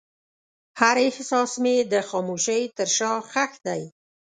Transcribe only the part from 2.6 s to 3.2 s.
تر شا